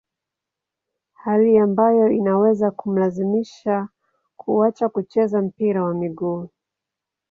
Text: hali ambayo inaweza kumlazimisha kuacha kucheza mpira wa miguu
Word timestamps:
hali 1.13 1.57
ambayo 1.57 2.09
inaweza 2.11 2.71
kumlazimisha 2.71 3.87
kuacha 4.37 4.89
kucheza 4.89 5.41
mpira 5.41 5.83
wa 5.83 5.93
miguu 5.93 6.49